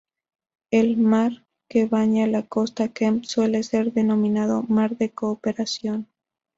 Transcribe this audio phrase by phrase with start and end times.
[0.71, 6.07] El mar que baña la costa Kemp suele ser denominado mar de la Cooperación.